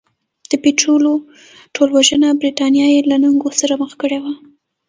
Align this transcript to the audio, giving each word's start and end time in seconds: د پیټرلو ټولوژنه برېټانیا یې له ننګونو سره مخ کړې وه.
د 0.49 0.51
پیټرلو 0.63 1.13
ټولوژنه 1.75 2.27
برېټانیا 2.41 2.85
یې 2.93 2.99
له 3.09 3.15
ننګونو 3.23 3.57
سره 3.61 3.73
مخ 3.81 3.91
کړې 4.01 4.19
وه. 4.23 4.33